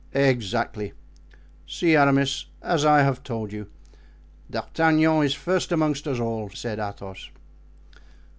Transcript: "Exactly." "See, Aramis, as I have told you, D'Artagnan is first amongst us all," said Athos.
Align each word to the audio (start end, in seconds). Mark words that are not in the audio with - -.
"Exactly." 0.15 0.93
"See, 1.67 1.95
Aramis, 1.95 2.47
as 2.63 2.83
I 2.85 3.03
have 3.03 3.21
told 3.21 3.53
you, 3.53 3.67
D'Artagnan 4.49 5.21
is 5.21 5.35
first 5.35 5.71
amongst 5.71 6.07
us 6.07 6.19
all," 6.19 6.49
said 6.49 6.79
Athos. 6.79 7.29